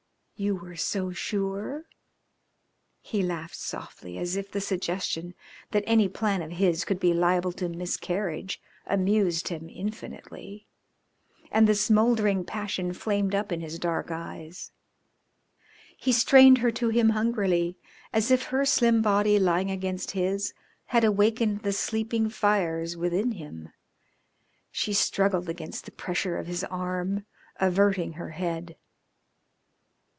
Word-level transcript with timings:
"You 0.37 0.55
were 0.55 0.75
so 0.75 1.11
sure?" 1.11 1.85
He 2.99 3.21
laughed 3.21 3.55
softly, 3.57 4.17
as 4.17 4.35
if 4.35 4.49
the 4.49 4.59
suggestion 4.59 5.35
that 5.69 5.83
any 5.85 6.09
plan 6.09 6.41
of 6.41 6.53
his 6.53 6.83
could 6.83 6.99
be 6.99 7.13
liable 7.13 7.51
to 7.51 7.69
miscarriage 7.69 8.59
amused 8.87 9.49
him 9.49 9.69
infinitely, 9.69 10.67
and 11.51 11.67
the 11.67 11.75
smouldering 11.75 12.43
passion 12.43 12.91
flamed 12.91 13.35
up 13.35 13.51
in 13.51 13.61
his 13.61 13.77
dark 13.77 14.09
eyes. 14.09 14.71
He 15.95 16.11
strained 16.11 16.57
her 16.57 16.71
to 16.71 16.89
him 16.89 17.09
hungrily, 17.09 17.77
as 18.11 18.31
if 18.31 18.45
her 18.45 18.65
slim 18.65 19.03
body 19.03 19.37
lying 19.37 19.69
against 19.69 20.09
his 20.09 20.55
had 20.85 21.03
awakened 21.03 21.59
the 21.61 21.71
sleeping 21.71 22.29
fires 22.31 22.97
within 22.97 23.33
him. 23.33 23.69
She 24.71 24.91
struggled 24.91 25.49
against 25.49 25.85
the 25.85 25.91
pressure 25.91 26.39
of 26.39 26.47
his 26.47 26.63
arm, 26.63 27.27
averting 27.59 28.13
her 28.13 28.31
head. 28.31 28.75